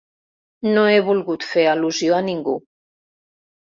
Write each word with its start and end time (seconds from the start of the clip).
No 0.69 0.85
he 0.93 1.03
volgut 1.09 1.47
fer 1.49 1.67
al·lusió 1.73 2.19
a 2.21 2.25
ningú. 2.31 2.57